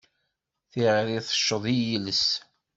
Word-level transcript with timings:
Tiɣri 0.71 1.17
tecceḍ 1.27 1.63
i 1.73 1.75
yiles. 1.85 2.27